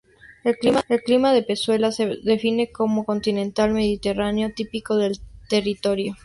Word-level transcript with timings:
El 0.43 0.57
clima 1.05 1.31
de 1.31 1.43
Pezuela 1.43 1.91
se 1.91 2.17
define 2.23 2.71
como 2.71 3.05
continental-mediterráneo, 3.05 4.51
típico 4.51 4.95
del 4.95 5.19
territorio. 5.47 6.15